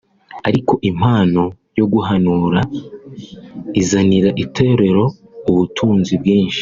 [0.47, 1.43] ariko impano
[1.77, 2.61] yo guhanura
[3.81, 5.03] izanira Itorero
[5.49, 6.59] ubutunzi bwinshi